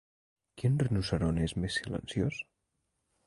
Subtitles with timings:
[0.61, 2.39] Quin rinoceront és més silenciós?